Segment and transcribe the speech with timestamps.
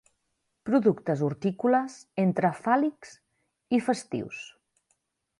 [0.67, 3.11] Productes hortícoles entre fàl·lics
[3.79, 4.41] i festius.